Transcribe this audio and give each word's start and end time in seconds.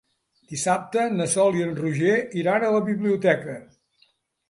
Dissabte 0.53 1.03
na 1.17 1.27
Sol 1.35 1.59
i 1.61 1.63
en 1.67 1.77
Roger 1.83 2.17
iran 2.45 2.67
a 2.71 2.75
la 2.79 2.83
biblioteca. 2.91 3.63